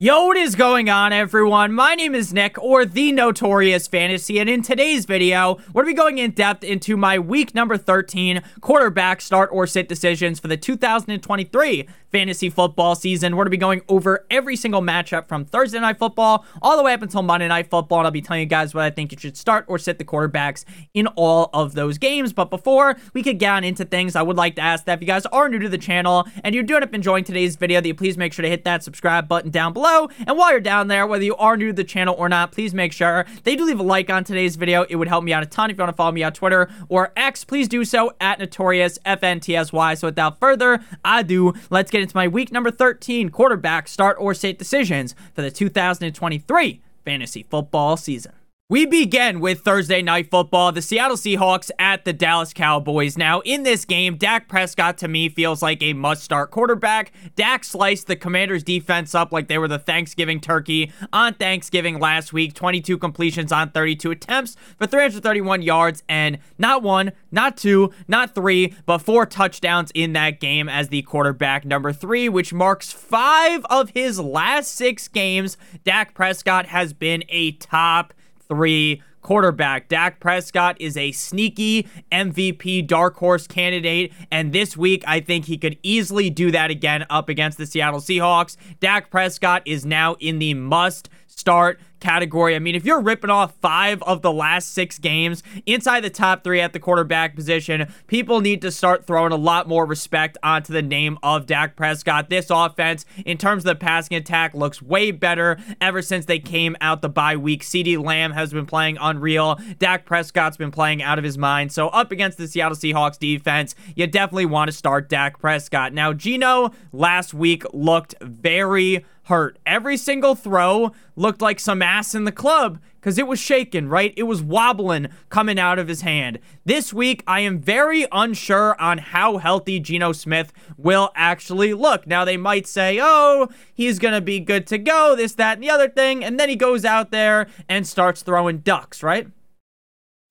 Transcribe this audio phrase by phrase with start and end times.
[0.00, 1.72] Yo, what is going on, everyone?
[1.72, 5.90] My name is Nick, or The Notorious Fantasy, and in today's video, we're going to
[5.90, 10.46] be going in depth into my week number 13 quarterback start or sit decisions for
[10.46, 13.36] the 2023 fantasy football season.
[13.36, 16.82] We're going to be going over every single matchup from Thursday Night Football all the
[16.82, 19.12] way up until Monday Night Football, and I'll be telling you guys what I think
[19.12, 22.32] you should start or sit the quarterbacks in all of those games.
[22.32, 25.00] But before we could get on into things, I would like to ask that if
[25.00, 27.80] you guys are new to the channel and you do end up enjoying today's video,
[27.80, 30.08] that you please make sure to hit that subscribe button down below.
[30.26, 32.74] And while you're down there, whether you are new to the channel or not, please
[32.74, 34.84] make sure you do leave a like on today's video.
[34.88, 35.70] It would help me out a ton.
[35.70, 38.98] If you want to follow me on Twitter or X, please do so at Notorious
[39.04, 39.98] FNTSY.
[39.98, 44.58] So without further ado, let's get into my week number 13 quarterback start or sit
[44.58, 48.32] decisions for the 2023 fantasy football season.
[48.70, 53.16] We begin with Thursday night football, the Seattle Seahawks at the Dallas Cowboys.
[53.16, 57.10] Now, in this game, Dak Prescott to me feels like a must start quarterback.
[57.34, 62.34] Dak sliced the Commanders defense up like they were the Thanksgiving turkey on Thanksgiving last
[62.34, 62.52] week.
[62.52, 68.74] 22 completions on 32 attempts for 331 yards and not one, not two, not three,
[68.84, 73.88] but four touchdowns in that game as the quarterback number three, which marks five of
[73.94, 75.56] his last six games.
[75.84, 78.12] Dak Prescott has been a top
[78.48, 79.88] three quarterback.
[79.88, 85.58] Dak Prescott is a sneaky MVP dark horse candidate, and this week I think he
[85.58, 88.56] could easily do that again up against the Seattle Seahawks.
[88.80, 92.54] Dak Prescott is now in the must start category.
[92.54, 96.44] I mean, if you're ripping off five of the last six games inside the top
[96.44, 100.72] three at the quarterback position, people need to start throwing a lot more respect onto
[100.72, 102.30] the name of Dak Prescott.
[102.30, 106.76] This offense, in terms of the passing attack, looks way better ever since they came
[106.80, 107.62] out the bye week.
[107.62, 109.58] CeeDee Lamb has been playing unreal.
[109.78, 111.72] Dak Prescott's been playing out of his mind.
[111.72, 115.92] So, up against the Seattle Seahawks defense, you definitely want to start Dak Prescott.
[115.92, 119.58] Now, Geno last week looked very hurt.
[119.64, 124.12] Every single throw looked like some ass in the club because it was shaking, right?
[124.16, 126.38] It was wobbling coming out of his hand.
[126.64, 132.06] This week, I am very unsure on how healthy Geno Smith will actually look.
[132.06, 135.62] Now, they might say, oh, he's going to be good to go, this, that, and
[135.62, 136.24] the other thing.
[136.24, 139.28] And then he goes out there and starts throwing ducks, right?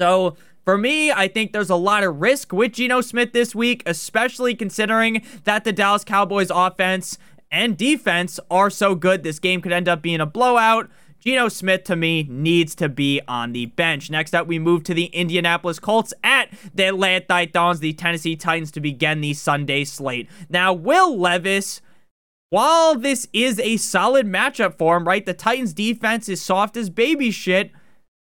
[0.01, 0.35] So,
[0.65, 4.53] for me, I think there's a lot of risk with Geno Smith this week, especially
[4.53, 7.17] considering that the Dallas Cowboys offense
[7.51, 10.89] and defense are so good, this game could end up being a blowout.
[11.19, 14.09] Geno Smith, to me, needs to be on the bench.
[14.09, 18.71] Next up, we move to the Indianapolis Colts at the Atlanta Titans, the Tennessee Titans,
[18.71, 20.29] to begin the Sunday slate.
[20.47, 21.81] Now, Will Levis,
[22.49, 25.25] while this is a solid matchup for him, right?
[25.25, 27.71] The Titans' defense is soft as baby shit.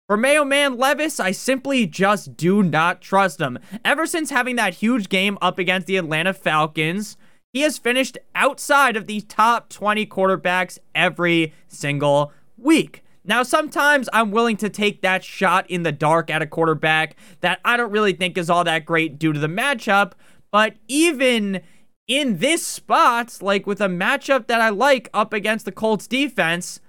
[0.09, 3.59] For Mayo Man Levis, I simply just do not trust him.
[3.85, 7.19] Ever since having that huge game up against the Atlanta Falcons,
[7.53, 13.03] he has finished outside of the top 20 quarterbacks every single week.
[13.25, 17.61] Now, sometimes I'm willing to take that shot in the dark at a quarterback that
[17.65, 20.13] I don't really think is all that great due to the matchup,
[20.51, 21.61] but even
[22.07, 26.81] in this spot, like with a matchup that I like up against the Colts defense,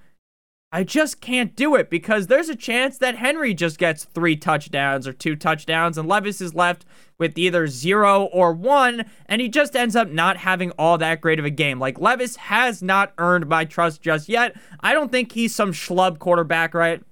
[0.72, 5.08] I just can't do it because there's a chance that Henry just gets three touchdowns
[5.08, 6.86] or two touchdowns and Levis is left
[7.20, 11.38] with either zero or one and he just ends up not having all that great
[11.38, 11.80] of a game.
[11.80, 14.56] Like Levis has not earned my trust just yet.
[14.80, 17.04] I don't think he's some schlub quarterback, right?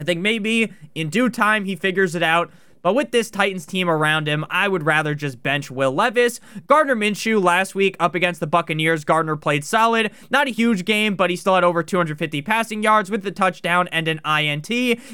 [0.00, 2.50] I think maybe in due time he figures it out.
[2.88, 6.40] But with this Titans team around him, I would rather just bench Will Levis.
[6.66, 10.10] Gardner Minshew last week up against the Buccaneers, Gardner played solid.
[10.30, 13.88] Not a huge game, but he still had over 250 passing yards with the touchdown
[13.88, 14.68] and an INT.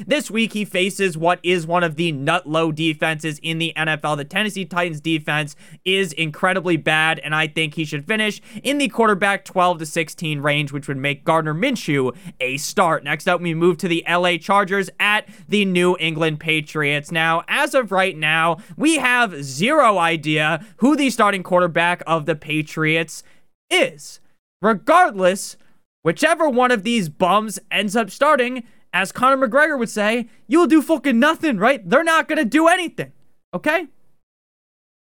[0.07, 4.15] This week, he faces what is one of the nut low defenses in the NFL.
[4.15, 8.87] The Tennessee Titans defense is incredibly bad, and I think he should finish in the
[8.87, 13.03] quarterback 12 to 16 range, which would make Gardner Minshew a start.
[13.03, 17.11] Next up, we move to the LA Chargers at the New England Patriots.
[17.11, 22.35] Now, as of right now, we have zero idea who the starting quarterback of the
[22.35, 23.23] Patriots
[23.69, 24.19] is.
[24.61, 25.57] Regardless,
[26.03, 28.63] whichever one of these bums ends up starting,
[28.93, 31.87] as Conor McGregor would say, you'll do fucking nothing, right?
[31.87, 33.11] They're not going to do anything,
[33.53, 33.87] okay?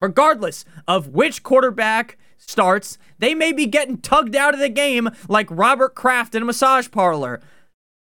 [0.00, 5.47] Regardless of which quarterback starts, they may be getting tugged out of the game like
[5.50, 7.41] Robert Kraft in a massage parlor.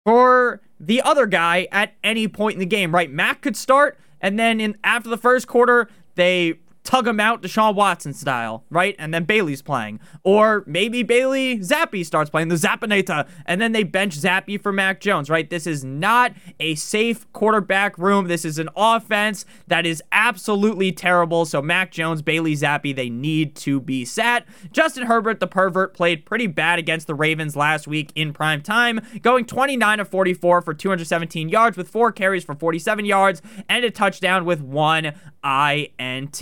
[0.05, 3.11] For the other guy at any point in the game, right?
[3.11, 6.55] Mac could start, and then in after the first quarter, they
[6.87, 8.94] tug him out Deshaun Watson style, right?
[8.99, 10.00] And then Bailey's playing.
[10.23, 15.00] Or maybe Bailey Zappe starts playing the Zappinator, and then they bench Zappe for Mac
[15.00, 15.50] Jones, right?
[15.50, 18.29] This is not a safe quarterback room.
[18.29, 21.44] This is an offense that is absolutely terrible.
[21.44, 24.47] So Mac Jones, Bailey Zappe, they need to be sat.
[24.71, 29.00] Justin Herbert, the pervert, played pretty bad against the Ravens last week in prime time,
[29.23, 33.91] going 29 of 44 for 217 yards with four carries for 47 yards and a
[33.91, 35.12] touchdown with one
[35.44, 36.41] INT.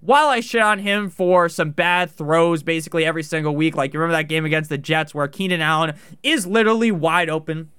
[0.00, 4.00] While I shit on him for some bad throws basically every single week, like you
[4.00, 7.70] remember that game against the Jets where Keenan Allen is literally wide open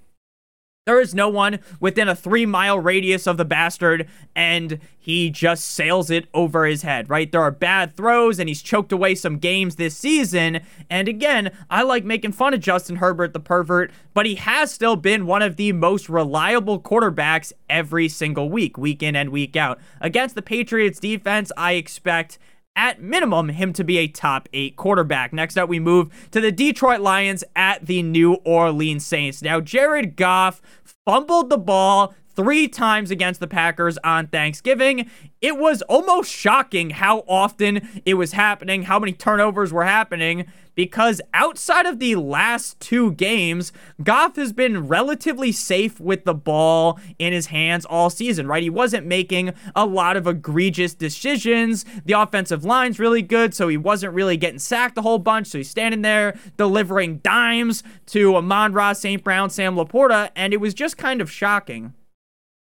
[0.85, 5.63] there is no one within a three mile radius of the bastard, and he just
[5.65, 7.31] sails it over his head, right?
[7.31, 10.61] There are bad throws, and he's choked away some games this season.
[10.89, 14.95] And again, I like making fun of Justin Herbert, the pervert, but he has still
[14.95, 19.79] been one of the most reliable quarterbacks every single week, week in and week out.
[19.99, 22.39] Against the Patriots defense, I expect
[22.75, 25.33] at minimum, him to be a top eight quarterback.
[25.33, 29.41] Next up, we move to the Detroit Lions at the New Orleans Saints.
[29.41, 30.61] Now, Jared Goff
[31.05, 35.09] fumbled the ball three times against the Packers on Thanksgiving.
[35.41, 40.45] It was almost shocking how often it was happening, how many turnovers were happening,
[40.75, 43.73] because outside of the last two games,
[44.03, 48.63] Goff has been relatively safe with the ball in his hands all season, right?
[48.63, 51.85] He wasn't making a lot of egregious decisions.
[52.05, 55.47] The offensive line's really good, so he wasn't really getting sacked a whole bunch.
[55.47, 59.23] So he's standing there delivering dimes to Amon-Ra St.
[59.23, 61.93] Brown, Sam LaPorta, and it was just kind of shocking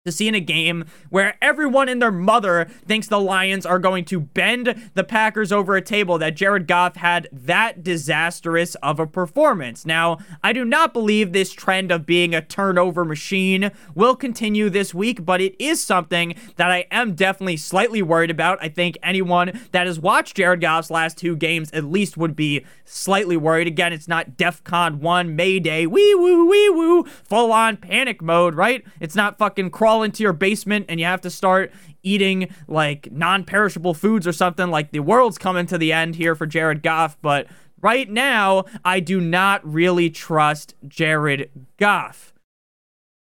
[0.04, 4.04] to see in a game where everyone and their mother thinks the Lions are going
[4.04, 9.06] to bend the Packers over a table that Jared Goff had that disastrous of a
[9.06, 9.86] performance.
[9.86, 14.92] Now, I do not believe this trend of being a turnover machine will continue this
[14.92, 18.58] week, but it is something that I am definitely slightly worried about.
[18.60, 22.66] I think anyone that has watched Jared Goff's last two games at least would be
[22.84, 23.68] slightly worried.
[23.68, 28.84] Again, it's not DEFCON 1 Mayday, wee woo, wee woo, full on panic mode, right?
[28.98, 31.72] It's not fucking crawl crawl into your basement and you have to start
[32.02, 34.70] eating like non perishable foods or something.
[34.70, 37.16] Like the world's coming to the end here for Jared Goff.
[37.20, 37.46] But
[37.80, 42.32] right now, I do not really trust Jared Goff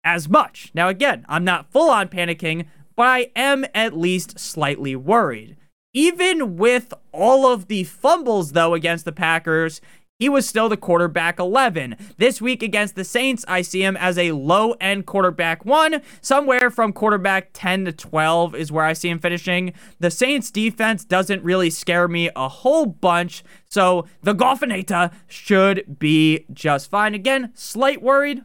[0.05, 0.71] as much.
[0.75, 2.67] Now, again, I'm not full on panicking,
[2.97, 5.57] but I am at least slightly worried.
[5.95, 9.81] Even with all of the fumbles, though, against the Packers,
[10.23, 11.97] he was still the quarterback 11.
[12.17, 16.01] This week against the Saints, I see him as a low end quarterback 1.
[16.21, 19.73] Somewhere from quarterback 10 to 12 is where I see him finishing.
[19.99, 26.47] The Saints defense doesn't really scare me a whole bunch, so the Goffinator should be
[26.53, 27.17] just fine.
[27.17, 28.45] Again, slight worried,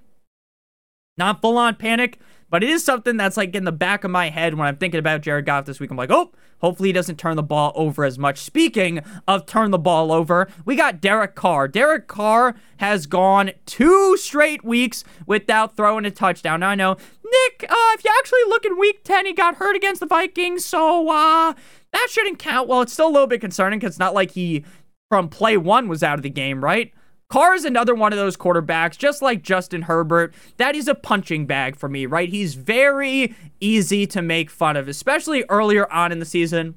[1.15, 4.29] not full on panic, but it is something that's like in the back of my
[4.29, 5.91] head when I'm thinking about Jared Goff this week.
[5.91, 8.39] I'm like, oh, hopefully he doesn't turn the ball over as much.
[8.39, 11.67] Speaking of turn the ball over, we got Derek Carr.
[11.67, 16.61] Derek Carr has gone two straight weeks without throwing a touchdown.
[16.61, 19.75] Now I know, Nick, uh, if you actually look in week 10, he got hurt
[19.75, 21.53] against the Vikings, so uh,
[21.91, 22.69] that shouldn't count.
[22.69, 24.63] Well, it's still a little bit concerning because it's not like he
[25.09, 26.93] from play one was out of the game, right?
[27.29, 31.45] Carr is another one of those quarterbacks, just like Justin Herbert, that is a punching
[31.45, 32.29] bag for me, right?
[32.29, 36.75] He's very easy to make fun of, especially earlier on in the season.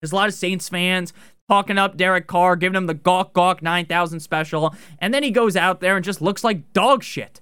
[0.00, 1.12] There's a lot of Saints fans
[1.48, 5.56] talking up Derek Carr, giving him the Gawk Gawk 9000 special, and then he goes
[5.56, 7.40] out there and just looks like dog shit.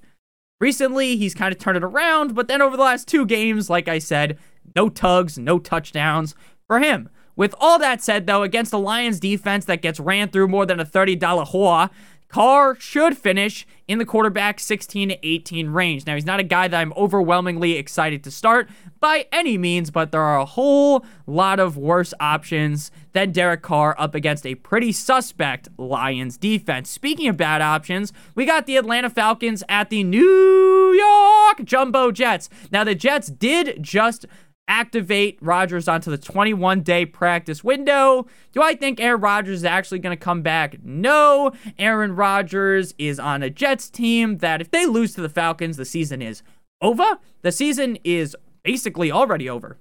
[0.60, 3.88] Recently, he's kind of turned it around, but then over the last two games, like
[3.88, 4.38] I said,
[4.75, 6.34] no tugs, no touchdowns
[6.66, 7.08] for him.
[7.36, 10.80] With all that said, though, against the Lions defense that gets ran through more than
[10.80, 11.90] a $30 hoa,
[12.28, 16.06] Carr should finish in the quarterback 16 to 18 range.
[16.06, 18.68] Now, he's not a guy that I'm overwhelmingly excited to start
[18.99, 23.94] by any means, but there are a whole lot of worse options than Derek Carr
[23.96, 26.90] up against a pretty suspect Lions defense.
[26.90, 32.49] Speaking of bad options, we got the Atlanta Falcons at the New York Jumbo Jets.
[32.72, 34.26] Now, the Jets did just
[34.68, 38.26] activate Rodgers onto the 21 day practice window.
[38.52, 40.82] Do I think Aaron Rodgers is actually going to come back?
[40.82, 41.52] No.
[41.78, 45.85] Aaron Rodgers is on a Jets team that if they lose to the Falcons, the
[45.85, 46.42] season is
[46.80, 47.18] over.
[47.42, 49.78] The season is basically already over.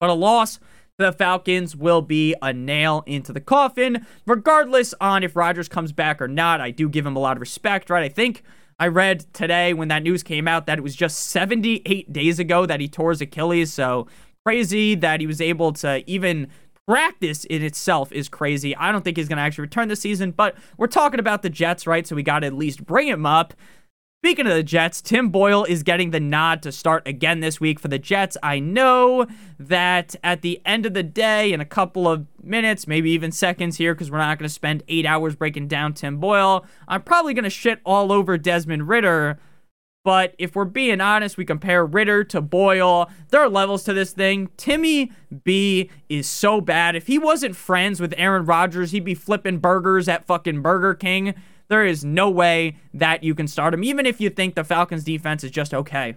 [0.00, 5.24] But a loss to the Falcons will be a nail into the coffin, regardless on
[5.24, 6.60] if Rodgers comes back or not.
[6.60, 8.04] I do give him a lot of respect, right?
[8.04, 8.42] I think
[8.78, 12.66] I read today when that news came out that it was just 78 days ago
[12.66, 13.72] that he tore his Achilles.
[13.72, 14.06] So
[14.44, 16.48] crazy that he was able to even
[16.86, 18.76] practice in itself is crazy.
[18.76, 21.50] I don't think he's going to actually return this season, but we're talking about the
[21.50, 22.06] Jets, right?
[22.06, 23.54] So we got to at least bring him up.
[24.26, 27.78] Speaking of the Jets, Tim Boyle is getting the nod to start again this week
[27.78, 28.36] for the Jets.
[28.42, 29.28] I know
[29.60, 33.76] that at the end of the day, in a couple of minutes, maybe even seconds
[33.76, 37.34] here, because we're not going to spend eight hours breaking down Tim Boyle, I'm probably
[37.34, 39.38] going to shit all over Desmond Ridder.
[40.04, 43.08] But if we're being honest, we compare Ridder to Boyle.
[43.28, 44.50] There are levels to this thing.
[44.56, 45.12] Timmy
[45.44, 46.96] B is so bad.
[46.96, 51.32] If he wasn't friends with Aaron Rodgers, he'd be flipping burgers at fucking Burger King.
[51.68, 55.04] There is no way that you can start him, even if you think the Falcons
[55.04, 56.16] defense is just okay.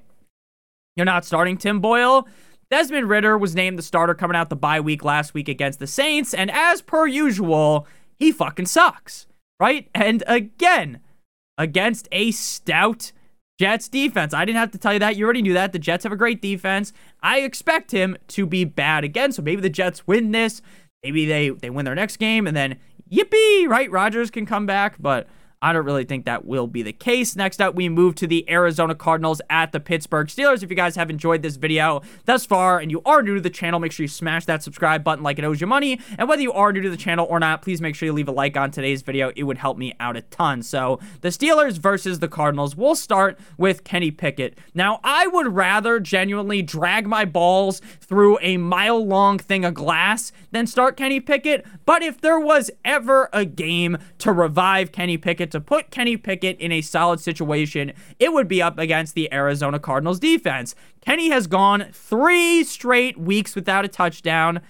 [0.96, 2.27] You're not starting Tim Boyle.
[2.70, 5.88] Desmond Ridder was named the starter coming out the bye week last week against the
[5.88, 9.25] Saints, and as per usual, he fucking sucks,
[9.60, 9.89] right?
[9.96, 11.00] And again,
[11.58, 13.12] against a stout
[13.60, 14.34] Jets defense.
[14.34, 15.18] I didn't have to tell you that.
[15.18, 15.74] You already knew that.
[15.74, 16.94] The Jets have a great defense.
[17.22, 19.34] I expect him to be bad again.
[19.34, 20.62] So maybe the Jets win this.
[21.03, 22.79] Maybe they they win their next game and then
[23.12, 23.91] yippee, right?
[23.91, 25.27] Rodgers can come back, but
[25.62, 27.36] I don't really think that will be the case.
[27.36, 30.63] Next up, we move to the Arizona Cardinals at the Pittsburgh Steelers.
[30.63, 33.50] If you guys have enjoyed this video thus far and you are new to the
[33.50, 36.00] channel, make sure you smash that subscribe button like it owes you money.
[36.18, 38.30] And whether you are new to the channel or not, please make sure you leave
[38.30, 39.34] a like on today's video.
[39.36, 40.63] It would help me out a ton.
[40.63, 42.78] So the Steelers versus the Cardinals.
[42.78, 44.58] We'll start with Kenny Pickett.
[44.74, 50.32] Now, I would rather genuinely drag my balls through a mile long thing of glass
[50.51, 51.66] than start Kenny Pickett.
[51.86, 56.60] But if there was ever a game to revive Kenny Pickett, to put Kenny Pickett
[56.60, 60.75] in a solid situation, it would be up against the Arizona Cardinals defense.
[61.01, 64.62] Kenny has gone three straight weeks without a touchdown.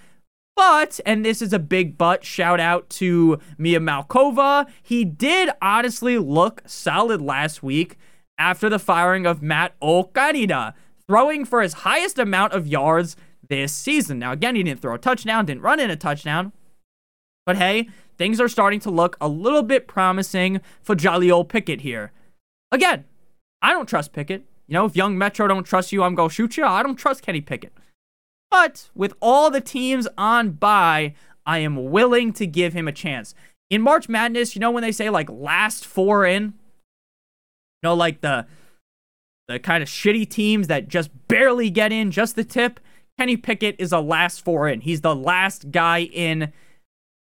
[0.56, 4.70] But, and this is a big but, shout out to Mia Malkova.
[4.84, 7.98] He did honestly look solid last week
[8.38, 10.74] after the firing of Matt Okanida,
[11.08, 13.16] throwing for his highest amount of yards
[13.48, 14.20] this season.
[14.20, 16.52] Now, again, he didn't throw a touchdown, didn't run in a touchdown.
[17.46, 21.82] But hey, things are starting to look a little bit promising for jolly old Pickett
[21.82, 22.12] here.
[22.72, 23.06] Again,
[23.64, 24.44] I don't trust Pickett.
[24.68, 26.66] You know, if Young Metro don't trust you, I'm going to shoot you.
[26.66, 27.74] I don't trust Kenny Pickett.
[28.52, 33.34] But with all the teams on bye, I am willing to give him a chance.
[33.72, 36.44] In March Madness, you know when they say like last four in?
[36.44, 36.52] You
[37.84, 38.46] know, like the
[39.48, 42.80] the kind of shitty teams that just barely get in, just the tip.
[43.18, 44.82] Kenny Pickett is a last four in.
[44.82, 46.54] He's the last guy in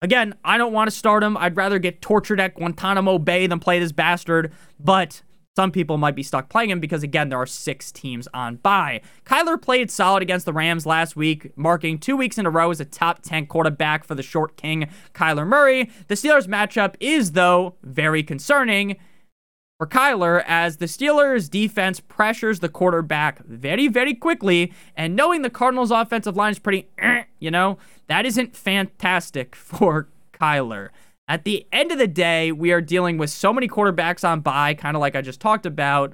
[0.02, 1.36] Again, I don't want to start him.
[1.36, 5.22] I'd rather get tortured at Guantanamo Bay than play this bastard, but
[5.56, 9.02] some people might be stuck playing him because, again, there are six teams on bye.
[9.26, 12.80] Kyler played solid against the Rams last week, marking two weeks in a row as
[12.80, 15.90] a top 10 quarterback for the short king, Kyler Murray.
[16.08, 18.96] The Steelers matchup is, though, very concerning
[19.80, 24.74] for Kyler as the Steelers defense pressures the quarterback very, very quickly.
[24.94, 30.08] And knowing the Cardinals offensive line is pretty, eh, you know, that isn't fantastic for
[30.34, 30.90] Kyler.
[31.26, 34.74] At the end of the day, we are dealing with so many quarterbacks on bye,
[34.74, 36.12] kind of like I just talked about.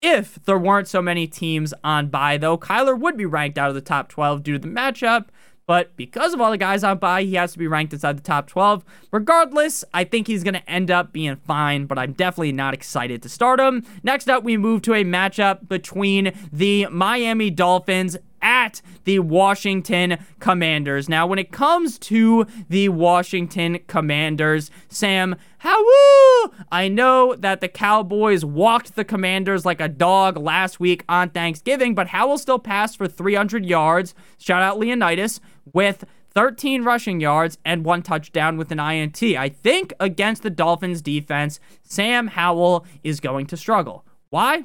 [0.00, 3.74] If there weren't so many teams on bye, though, Kyler would be ranked out of
[3.74, 5.26] the top 12 due to the matchup.
[5.72, 8.22] But because of all the guys on bye, he has to be ranked inside the
[8.22, 8.84] top 12.
[9.10, 13.22] Regardless, I think he's going to end up being fine, but I'm definitely not excited
[13.22, 13.82] to start him.
[14.02, 21.08] Next up, we move to a matchup between the Miami Dolphins at the Washington Commanders.
[21.08, 26.22] Now, when it comes to the Washington Commanders, Sam Howell
[26.70, 31.94] I know that the Cowboys walked the Commanders like a dog last week on Thanksgiving,
[31.94, 34.14] but Howell still passed for 300 yards.
[34.38, 35.40] Shout out Leonidas
[35.72, 39.22] with 13 rushing yards and one touchdown with an INT.
[39.22, 44.04] I think against the Dolphins defense, Sam Howell is going to struggle.
[44.30, 44.64] Why?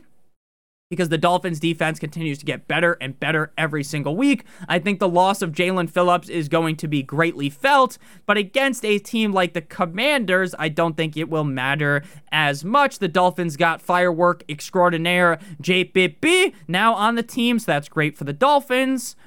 [0.89, 4.45] Because the Dolphins defense continues to get better and better every single week.
[4.69, 8.85] I think the loss of Jaelan Phillips is going to be greatly felt, but against
[8.85, 12.99] a team like the Commanders, I don't think it will matter as much.
[12.99, 18.31] The Dolphins got firework extraordinaire JPP now on the team, so that's great for the
[18.31, 19.17] Dolphins.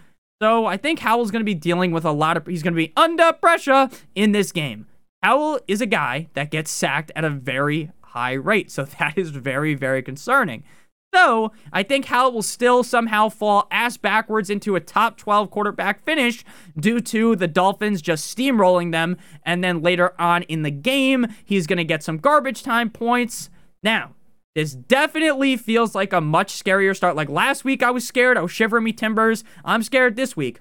[0.41, 2.79] So I think Howell's going to be dealing with a lot of, he's going to
[2.79, 4.87] be under pressure in this game.
[5.23, 9.31] Howell is a guy that gets sacked at a very high rate, so that is
[9.31, 10.65] very, very concerning.
[11.13, 16.05] Though, I think Howell will still somehow fall ass backwards into a top 12 quarterback
[16.05, 16.45] finish
[16.79, 19.17] due to the Dolphins just steamrolling them.
[19.45, 23.51] And then later on in the game, he's going to get some garbage time points.
[23.83, 24.15] Now,
[24.55, 27.17] this definitely feels like a much scarier start.
[27.17, 28.37] Like last week, I was scared.
[28.37, 29.43] Oh, I was shivering me timbers.
[29.65, 30.61] I'm scared this week.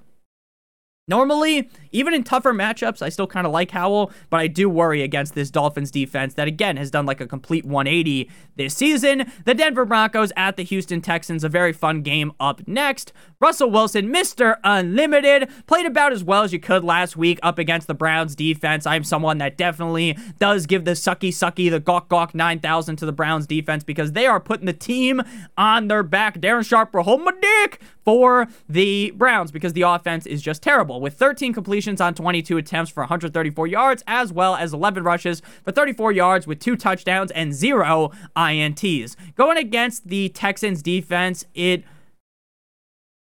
[1.10, 5.02] Normally, even in tougher matchups, I still kind of like Howell, but I do worry
[5.02, 9.32] against this Dolphins defense that, again, has done like a complete 180 this season.
[9.46, 13.12] The Denver Broncos at the Houston Texans, a very fun game up next.
[13.42, 14.58] Russell Wilson, Mr.
[14.64, 18.86] Unlimited, played about as well as you could last week up against the Browns defense.
[18.86, 23.12] I'm someone that definitely does give the sucky sucky, the gawk gawk 9000 to the
[23.12, 25.24] Browns defense because they are putting the team
[25.58, 26.40] on their back.
[26.40, 31.14] Darren Sharper, hold my dick for the Browns because the offense is just terrible with
[31.14, 36.12] 13 completions on 22 attempts for 134 yards, as well as 11 rushes for 34
[36.12, 39.16] yards with two touchdowns and zero INTs.
[39.36, 41.84] Going against the Texans defense, it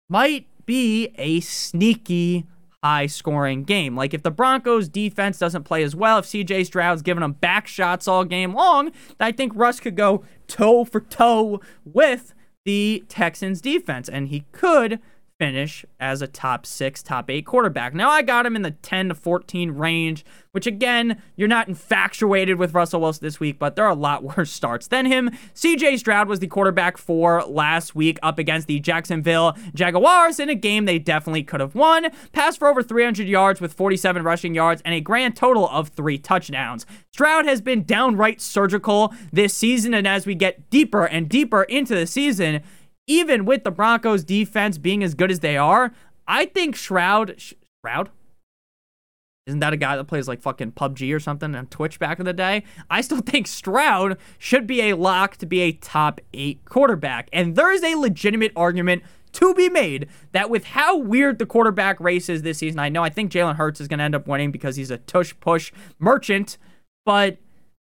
[0.10, 2.46] might be a sneaky
[2.84, 3.96] high scoring game.
[3.96, 7.66] Like if the Broncos defense doesn't play as well, if CJ Stroud's giving them back
[7.68, 8.92] shots all game long,
[9.22, 12.34] I think Russ could go toe for toe with
[12.66, 15.00] the Texans defense and he could
[15.38, 17.94] finish as a top six, top eight quarterback.
[17.94, 22.58] Now, I got him in the 10 to 14 range, which again, you're not infatuated
[22.58, 25.30] with Russell Wilson this week, but there are a lot worse starts than him.
[25.54, 30.56] CJ Stroud was the quarterback for last week up against the Jacksonville Jaguars in a
[30.56, 32.08] game they definitely could have won.
[32.32, 36.18] Passed for over 300 yards with 47 rushing yards and a grand total of three
[36.18, 36.86] touchdowns.
[37.12, 41.94] Stroud has been downright surgical this season, and as we get deeper and deeper into
[41.94, 42.62] the season,
[43.08, 45.92] even with the Broncos defense being as good as they are,
[46.28, 47.36] I think Shroud,
[47.84, 48.10] Shroud?
[49.46, 52.26] Isn't that a guy that plays like fucking PUBG or something on Twitch back in
[52.26, 52.64] the day?
[52.90, 57.30] I still think Stroud should be a lock to be a top eight quarterback.
[57.32, 62.00] And there is a legitimate argument to be made that with how weird the quarterback
[62.00, 64.28] race is this season, I know I think Jalen Hurts is going to end up
[64.28, 66.58] winning because he's a tush push merchant,
[67.06, 67.38] but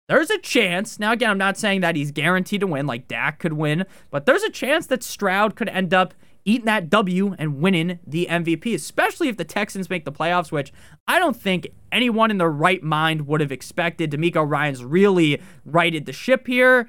[0.08, 0.98] there's a chance.
[0.98, 4.26] Now, again, I'm not saying that he's guaranteed to win, like Dak could win, but
[4.26, 8.74] there's a chance that Stroud could end up eating that W and winning the MVP,
[8.74, 10.72] especially if the Texans make the playoffs, which
[11.06, 14.10] I don't think anyone in their right mind would have expected.
[14.10, 16.88] DeMeco Ryans really righted the ship here.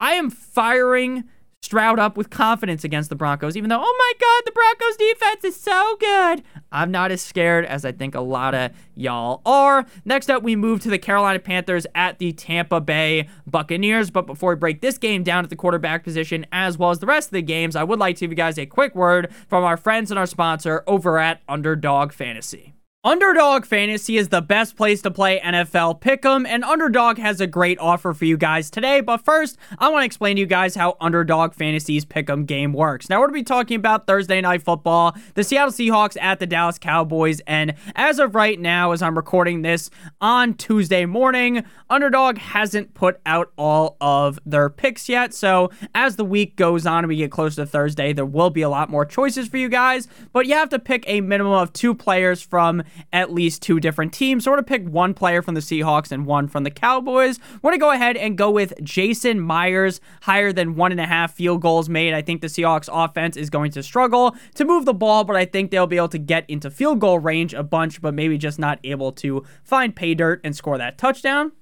[0.00, 1.24] I am firing
[1.62, 5.44] Stroud up with confidence against the Broncos, even though, oh my God, the Broncos defense
[5.44, 6.42] is so good.
[6.74, 9.86] I'm not as scared as I think a lot of y'all are.
[10.04, 14.10] Next up, we move to the Carolina Panthers at the Tampa Bay Buccaneers.
[14.10, 17.06] But before we break this game down at the quarterback position, as well as the
[17.06, 19.64] rest of the games, I would like to give you guys a quick word from
[19.64, 22.73] our friends and our sponsor over at Underdog Fantasy.
[23.06, 27.78] Underdog Fantasy is the best place to play NFL Pick'em, and Underdog has a great
[27.78, 29.02] offer for you guys today.
[29.02, 33.10] But first, I want to explain to you guys how Underdog Fantasy's Pick'em game works.
[33.10, 36.46] Now, we're going to be talking about Thursday Night Football, the Seattle Seahawks at the
[36.46, 39.90] Dallas Cowboys, and as of right now, as I'm recording this
[40.22, 45.34] on Tuesday morning, Underdog hasn't put out all of their picks yet.
[45.34, 48.62] So, as the week goes on and we get closer to Thursday, there will be
[48.62, 51.70] a lot more choices for you guys, but you have to pick a minimum of
[51.74, 54.44] two players from at least two different teams.
[54.44, 57.38] Sort to pick one player from the Seahawks and one from the Cowboys.
[57.62, 61.34] Going to go ahead and go with Jason Myers, higher than one and a half
[61.34, 62.14] field goals made.
[62.14, 65.44] I think the Seahawks offense is going to struggle to move the ball, but I
[65.44, 68.58] think they'll be able to get into field goal range a bunch, but maybe just
[68.58, 71.52] not able to find pay dirt and score that touchdown.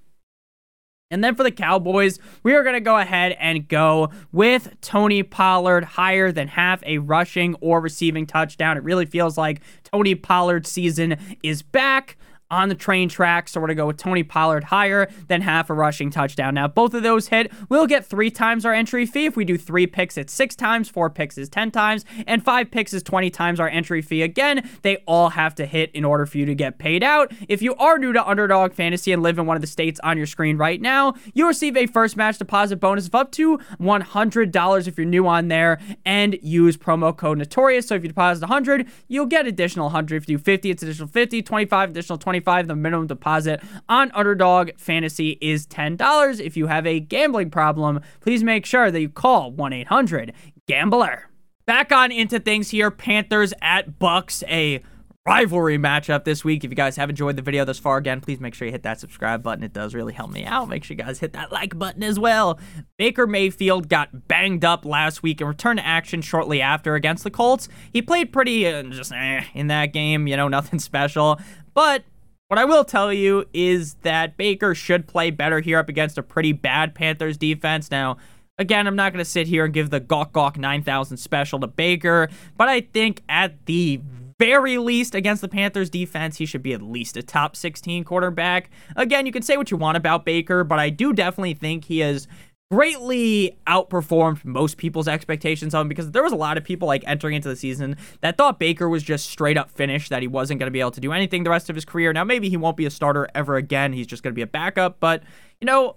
[1.12, 5.22] And then for the Cowboys, we are going to go ahead and go with Tony
[5.22, 8.79] Pollard higher than half a rushing or receiving touchdown.
[8.79, 12.16] It really feels like Tony Pollard's season is back
[12.53, 13.49] on the train track.
[13.49, 16.55] So we're going to go with Tony Pollard higher than half a rushing touchdown.
[16.55, 17.51] Now, both of those hit.
[17.69, 19.25] We'll get three times our entry fee.
[19.25, 22.71] If we do three picks, it's six times, four picks is 10 times, and five
[22.71, 24.23] picks is 20 times our entry fee.
[24.23, 27.33] Again, they all have to hit in order for you to get paid out.
[27.49, 30.19] If you are new to Underdog Fantasy and live in one of the states on
[30.19, 34.87] your screen right now, you receive a first match deposit bonus of up to $100
[34.87, 37.88] if you're new on there and use promo code Notorious.
[37.88, 40.23] So if you deposit 100, you'll get additional 100.
[40.23, 42.42] If you do 50, it's additional 50, 25, additional 25.
[42.43, 46.41] 25 The minimum deposit on Underdog Fantasy is $10.
[46.41, 50.33] If you have a gambling problem, please make sure that you call 1 800
[50.67, 51.29] Gambler.
[51.67, 54.83] Back on into things here Panthers at Bucks, a
[55.25, 56.65] rivalry matchup this week.
[56.65, 58.83] If you guys have enjoyed the video thus far, again, please make sure you hit
[58.83, 59.63] that subscribe button.
[59.63, 60.69] It does really help me out.
[60.69, 62.59] Make sure you guys hit that like button as well.
[62.99, 67.31] Baker Mayfield got banged up last week and returned to action shortly after against the
[67.31, 67.69] Colts.
[67.93, 71.41] He played pretty uh, just eh, in that game, you know, nothing special.
[71.75, 72.05] But
[72.53, 76.23] what I will tell you is that Baker should play better here up against a
[76.23, 77.91] pretty bad Panthers defense.
[77.91, 78.19] Now,
[78.59, 81.67] again, I'm not going to sit here and give the Gawk Gawk 9000 special to
[81.67, 84.03] Baker, but I think at the
[84.38, 88.69] very least against the Panthers defense, he should be at least a top 16 quarterback.
[88.97, 92.01] Again, you can say what you want about Baker, but I do definitely think he
[92.01, 92.29] has
[92.73, 97.35] greatly outperformed most people's expectations him because there was a lot of people like entering
[97.35, 100.69] into the season that thought Baker was just straight up finished, that he wasn't going
[100.69, 102.15] to be able to do anything the rest of his career.
[102.15, 103.93] Now, maybe he won't be a starter ever again.
[103.93, 105.23] He's just going to be a backup, but,
[105.61, 105.97] you know,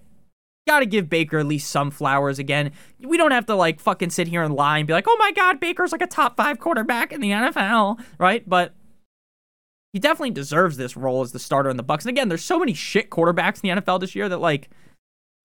[0.67, 2.73] got to give Baker at least some flowers again.
[2.99, 5.31] We don't have to like fucking sit here and lie and be like, oh my
[5.31, 8.43] God, Baker's like a top five quarterback in the NFL, right?
[8.45, 8.73] But
[9.93, 12.03] he definitely deserves this role as the starter in the Bucks.
[12.03, 14.69] And again, there's so many shit quarterbacks in the NFL this year that like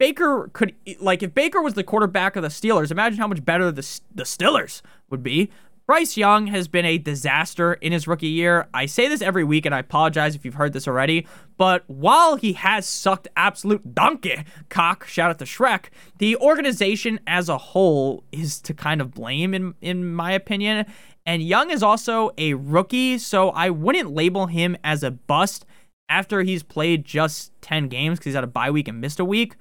[0.00, 3.70] Baker could like if Baker was the quarterback of the Steelers, imagine how much better
[3.70, 5.50] the the Steelers would be.
[5.86, 8.68] Bryce Young has been a disaster in his rookie year.
[8.72, 11.26] I say this every week, and I apologize if you've heard this already.
[11.58, 15.86] But while he has sucked absolute donkey cock, shout out to Shrek,
[16.16, 20.86] the organization as a whole is to kind of blame, in in my opinion.
[21.26, 25.66] And Young is also a rookie, so I wouldn't label him as a bust
[26.08, 29.26] after he's played just 10 games because he's had a bye week and missed a
[29.26, 29.56] week.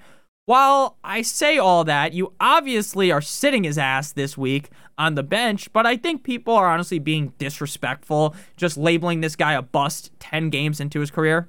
[0.49, 5.21] While I say all that, you obviously are sitting his ass this week on the
[5.21, 10.09] bench, but I think people are honestly being disrespectful just labeling this guy a bust
[10.17, 11.47] 10 games into his career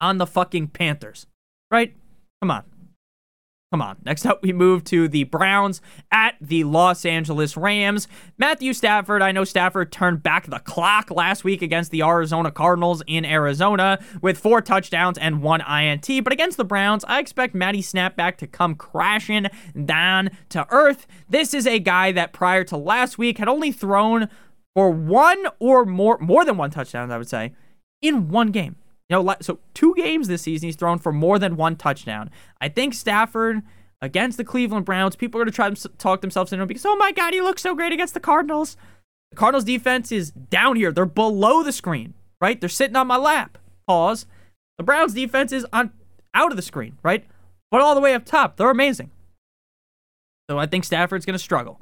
[0.00, 1.26] on the fucking Panthers.
[1.70, 1.94] Right?
[2.40, 2.64] Come on.
[3.70, 3.98] Come on.
[4.04, 5.80] Next up, we move to the Browns
[6.10, 8.08] at the Los Angeles Rams.
[8.36, 13.00] Matthew Stafford, I know Stafford turned back the clock last week against the Arizona Cardinals
[13.06, 16.24] in Arizona with four touchdowns and one INT.
[16.24, 19.46] But against the Browns, I expect Matty Snapback to come crashing
[19.84, 21.06] down to earth.
[21.28, 24.28] This is a guy that prior to last week had only thrown
[24.74, 27.54] for one or more, more than one touchdown, I would say,
[28.02, 28.74] in one game.
[29.10, 32.30] You know, so two games this season, he's thrown for more than one touchdown.
[32.60, 33.62] I think Stafford
[34.00, 36.86] against the Cleveland Browns, people are going to try to talk themselves into it because,
[36.86, 38.76] oh my God, he looks so great against the Cardinals.
[39.32, 40.92] The Cardinals defense is down here.
[40.92, 42.60] They're below the screen, right?
[42.60, 43.58] They're sitting on my lap.
[43.86, 44.26] Pause.
[44.78, 45.90] The Browns defense is on
[46.32, 47.24] out of the screen, right?
[47.70, 48.56] But all the way up top.
[48.56, 49.10] They're amazing.
[50.48, 51.80] So I think Stafford's going to struggle.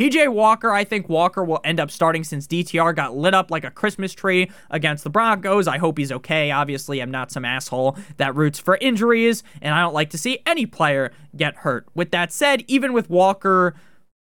[0.00, 3.62] PJ Walker, I think Walker will end up starting since DTR got lit up like
[3.62, 5.68] a Christmas tree against the Broncos.
[5.68, 6.50] I hope he's okay.
[6.50, 10.40] Obviously, I'm not some asshole that roots for injuries, and I don't like to see
[10.46, 11.86] any player get hurt.
[11.94, 13.76] With that said, even with Walker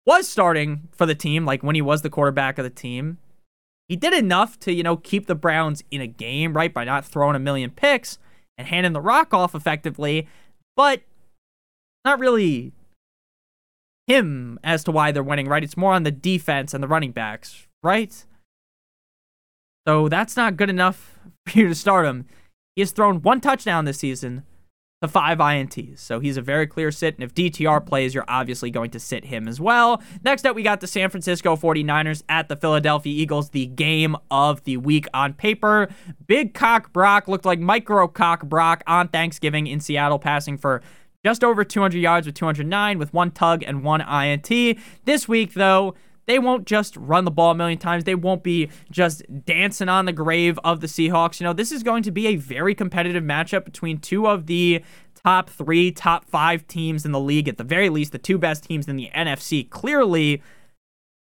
[0.05, 3.17] was starting for the team, like when he was the quarterback of the team,
[3.87, 7.05] he did enough to, you know, keep the Browns in a game, right, by not
[7.05, 8.19] throwing a million picks
[8.55, 10.27] and handing the rock off effectively,
[10.75, 11.01] but
[12.03, 12.71] not really
[14.07, 15.63] him as to why they're winning, right?
[15.63, 18.25] It's more on the defense and the running backs, right?
[19.87, 22.25] So that's not good enough for you to start him.
[22.75, 24.43] He has thrown one touchdown this season
[25.01, 25.99] to five INTs.
[25.99, 27.15] So he's a very clear sit.
[27.15, 30.01] And if DTR plays, you're obviously going to sit him as well.
[30.23, 34.63] Next up, we got the San Francisco 49ers at the Philadelphia Eagles, the game of
[34.63, 35.89] the week on paper.
[36.27, 40.81] Big Cock Brock looked like Micro Cock Brock on Thanksgiving in Seattle, passing for
[41.25, 44.77] just over 200 yards with 209 with one tug and one INT.
[45.05, 45.95] This week, though,
[46.27, 48.03] they won't just run the ball a million times.
[48.03, 51.39] They won't be just dancing on the grave of the Seahawks.
[51.39, 54.83] You know, this is going to be a very competitive matchup between two of the
[55.23, 58.63] top three, top five teams in the league, at the very least, the two best
[58.63, 59.67] teams in the NFC.
[59.67, 60.43] Clearly,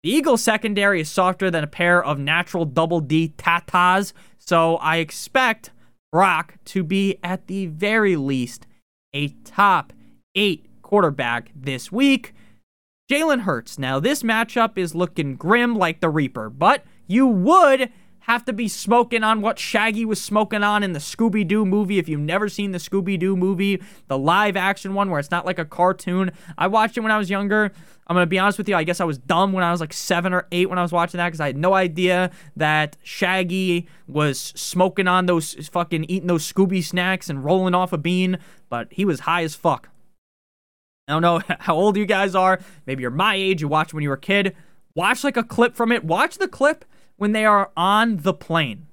[0.04, 4.14] the Eagles secondary is softer than a pair of natural double D tatas.
[4.38, 5.72] So I expect
[6.10, 8.66] Brock to be, at the very least,
[9.13, 9.93] a top
[10.36, 12.34] eight quarterback this week.
[13.12, 13.80] Jalen Hurts.
[13.80, 18.67] Now, this matchup is looking grim like the Reaper, but you would have to be
[18.67, 21.97] smoking on what Shaggy was smoking on in the Scooby Doo movie.
[21.97, 25.45] If you've never seen the Scooby Doo movie, the live action one where it's not
[25.45, 27.71] like a cartoon, I watched it when I was younger.
[28.08, 29.79] I'm going to be honest with you, I guess I was dumb when I was
[29.79, 32.97] like seven or eight when I was watching that because I had no idea that
[33.03, 38.39] Shaggy was smoking on those fucking eating those Scooby snacks and rolling off a bean,
[38.67, 39.89] but he was high as fuck.
[41.08, 42.60] I don't know how old you guys are.
[42.86, 44.55] Maybe you're my age, you watched when you were a kid.
[44.95, 46.03] Watch like a clip from it.
[46.03, 46.86] Watch the clip
[47.19, 48.88] when they are on the plane.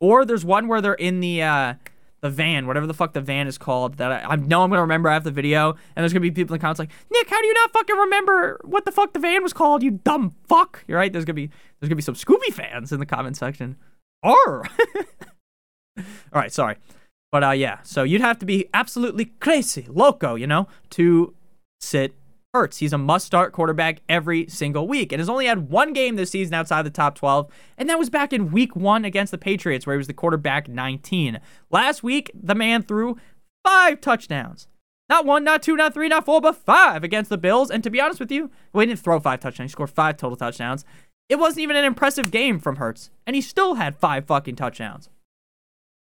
[0.00, 1.74] Or there's one where they're in the uh,
[2.22, 4.82] the van, whatever the fuck the van is called, that I, I know I'm gonna
[4.82, 5.70] remember after the video.
[5.70, 7.96] And there's gonna be people in the comments like, Nick, how do you not fucking
[7.96, 9.82] remember what the fuck the van was called?
[9.82, 10.84] You dumb fuck.
[10.88, 11.12] You're right.
[11.12, 13.76] There's gonna be there's gonna be some Scooby fans in the comment section.
[14.24, 14.64] Or
[15.96, 16.76] all right, sorry.
[17.30, 21.34] But uh, yeah, so you'd have to be absolutely crazy, loco, you know, to
[21.80, 22.14] sit
[22.54, 22.78] Hurts.
[22.78, 26.30] He's a must start quarterback every single week and has only had one game this
[26.30, 29.86] season outside the top 12, and that was back in week one against the Patriots,
[29.86, 31.40] where he was the quarterback 19.
[31.70, 33.16] Last week, the man threw
[33.64, 34.68] five touchdowns.
[35.08, 37.70] Not one, not two, not three, not four, but five against the Bills.
[37.70, 39.70] And to be honest with you, well, he didn't throw five touchdowns.
[39.70, 40.84] He scored five total touchdowns.
[41.30, 45.08] It wasn't even an impressive game from Hurts, and he still had five fucking touchdowns.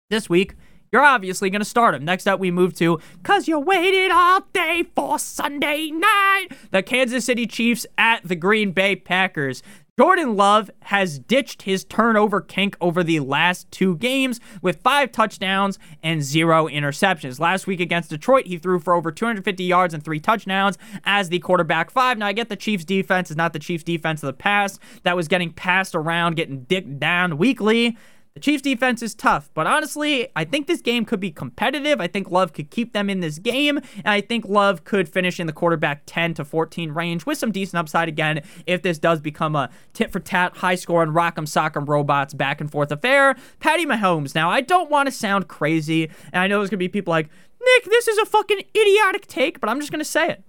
[0.10, 0.55] This week,
[0.91, 2.06] you're obviously going to start him.
[2.06, 6.47] Next up, we move to Cause You Waited All Day for Sunday Night.
[6.71, 9.63] The Kansas City Chiefs at the Green Bay Packers.
[10.00, 15.80] Jordan Love has ditched his turnover kink over the last two games with five touchdowns
[16.04, 17.39] and zero interceptions.
[17.39, 21.39] Last week against Detroit, he threw for over 250 yards and three touchdowns as the
[21.39, 22.19] quarterback five.
[22.19, 25.15] Now, I get the Chiefs' defense is not the Chiefs' defense of the past that
[25.15, 27.97] was getting passed around, getting dicked down weekly.
[28.38, 32.00] The Chiefs defense is tough, but honestly, I think this game could be competitive.
[32.00, 35.39] I think Love could keep them in this game, and I think Love could finish
[35.39, 39.21] in the quarterback 10 to 14 range with some decent upside again if this does
[39.21, 43.36] become a tit for tat, high scoring, rock'em sock'em robots back and forth affair.
[43.60, 44.36] Patty Mahomes.
[44.36, 47.32] Now, I don't want to sound crazy, and I know there's gonna be people like,
[47.60, 50.43] Nick, this is a fucking idiotic take, but I'm just gonna say it.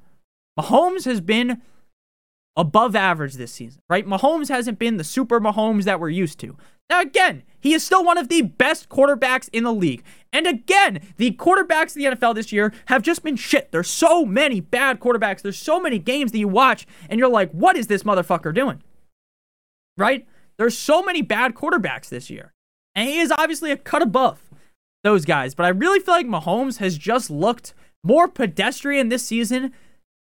[0.61, 1.63] Mahomes has been
[2.55, 4.07] above average this season, right?
[4.07, 6.55] Mahomes hasn't been the super Mahomes that we're used to.
[6.91, 10.03] Now, again, he is still one of the best quarterbacks in the league.
[10.33, 13.73] And again, the quarterbacks in the NFL this year have just been shit.
[13.73, 15.43] There's so many bad quarterbacks.
[15.43, 18.83] There's so many games that you watch and you're like, what is this motherfucker doing?
[19.97, 20.27] Right?
[20.57, 22.53] There's so many bad quarterbacks this year.
[22.95, 24.41] And he is obviously a cut above
[25.05, 25.55] those guys.
[25.55, 27.75] But I really feel like Mahomes has just looked
[28.05, 29.73] more pedestrian this season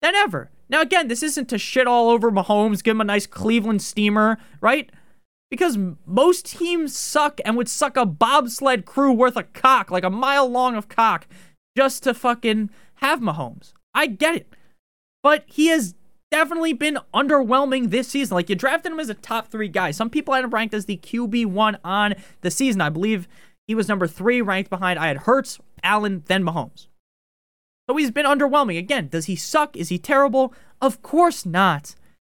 [0.01, 0.49] than ever.
[0.69, 4.37] Now, again, this isn't to shit all over Mahomes, give him a nice Cleveland steamer,
[4.59, 4.91] right?
[5.53, 10.09] Because most teams suck and would suck a bobsled crew worth a cock, like a
[10.09, 11.27] mile long of cock,
[11.77, 13.73] just to fucking have Mahomes.
[13.93, 14.55] I get it.
[15.21, 15.93] But he has
[16.31, 18.33] definitely been underwhelming this season.
[18.33, 19.91] Like, you drafted him as a top three guy.
[19.91, 22.81] Some people had him ranked as the QB1 on the season.
[22.81, 23.27] I believe
[23.67, 26.87] he was number three, ranked behind I had Hurts, Allen, then Mahomes.
[27.87, 28.79] So he's been underwhelming.
[28.79, 29.77] Again, does he suck?
[29.77, 30.51] Is he terrible?
[30.81, 31.93] Of course not.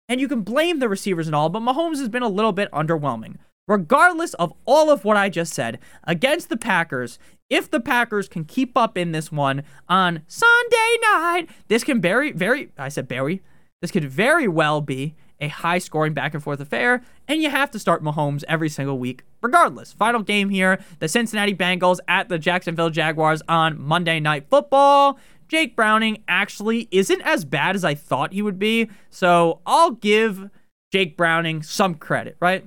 [0.09, 2.71] And you can blame the receivers and all, but Mahomes has been a little bit
[2.73, 3.37] underwhelming.
[3.67, 8.45] Regardless of all of what I just said, against the Packers, if the Packers can
[8.45, 13.43] keep up in this one on Sunday night, this can very, very, I said very,
[13.81, 17.71] this could very well be a high scoring back and forth affair, and you have
[17.71, 19.93] to start Mahomes every single week, regardless.
[19.93, 25.19] Final game here the Cincinnati Bengals at the Jacksonville Jaguars on Monday Night Football.
[25.49, 28.91] Jake Browning actually isn't as bad as I thought he would be.
[29.11, 30.51] So I'll give
[30.93, 32.67] Jake Browning some credit, right?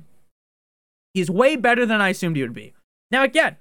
[1.13, 2.73] He's way better than I assumed he would be.
[3.09, 3.55] Now, again,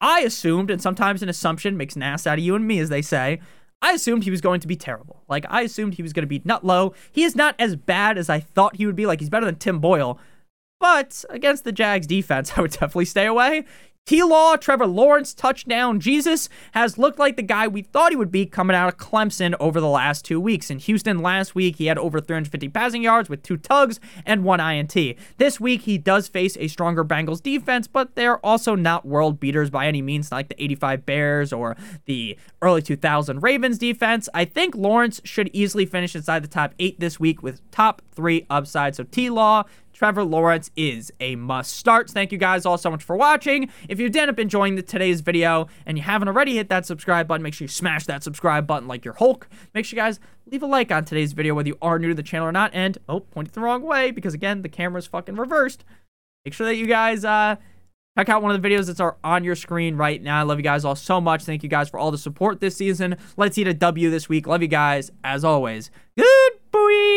[0.00, 2.88] I assumed, and sometimes an assumption makes an ass out of you and me, as
[2.88, 3.40] they say.
[3.82, 5.22] I assumed he was going to be terrible.
[5.28, 6.94] Like, I assumed he was going to be nut low.
[7.12, 9.06] He is not as bad as I thought he would be.
[9.06, 10.18] Like, he's better than Tim Boyle.
[10.80, 13.64] But against the Jags defense, I would definitely stay away.
[14.06, 15.98] T Law, Trevor Lawrence, touchdown.
[15.98, 19.54] Jesus has looked like the guy we thought he would be coming out of Clemson
[19.58, 20.68] over the last two weeks.
[20.68, 24.60] In Houston last week, he had over 350 passing yards with two tugs and one
[24.60, 24.94] INT.
[25.38, 29.70] This week, he does face a stronger Bengals defense, but they're also not world beaters
[29.70, 34.28] by any means, like the 85 Bears or the early 2000 Ravens defense.
[34.34, 38.44] I think Lawrence should easily finish inside the top eight this week with top three
[38.50, 38.96] upside.
[38.96, 39.64] So T Law,
[39.94, 42.10] Trevor Lawrence is a must start.
[42.10, 43.70] Thank you guys all so much for watching.
[43.88, 46.84] If you did end up enjoying the, today's video and you haven't already hit that
[46.84, 49.48] subscribe button, make sure you smash that subscribe button like your Hulk.
[49.72, 52.14] Make sure you guys leave a like on today's video whether you are new to
[52.14, 52.74] the channel or not.
[52.74, 55.84] And, oh, pointed the wrong way because, again, the camera's fucking reversed.
[56.44, 57.56] Make sure that you guys, uh,
[58.16, 60.38] Check out one of the videos that's are on your screen right now.
[60.38, 61.42] I love you guys all so much.
[61.42, 63.16] Thank you guys for all the support this season.
[63.36, 64.46] Let's eat a W this week.
[64.46, 65.90] Love you guys, as always.
[66.16, 67.13] Good.